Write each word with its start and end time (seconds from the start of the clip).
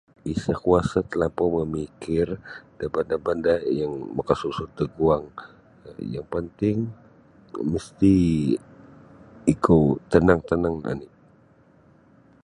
Isa 0.33 0.51
kuwasa 0.61 0.99
telampau 1.11 1.47
memikir 1.61 2.27
da 2.79 2.85
banda-banda 2.95 3.53
yang 3.79 3.93
makasusod 4.17 4.69
da 4.77 4.85
guang 4.95 5.25
yang 6.13 6.27
penting 6.35 6.77
ikau 6.89 7.69
mesti 7.73 8.13
ikau 9.53 9.81
tenang 10.11 10.41
tenangkan 10.49 10.99